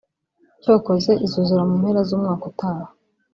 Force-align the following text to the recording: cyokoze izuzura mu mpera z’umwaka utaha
cyokoze 0.61 1.11
izuzura 1.25 1.61
mu 1.69 1.75
mpera 1.81 2.01
z’umwaka 2.07 2.43
utaha 2.51 2.85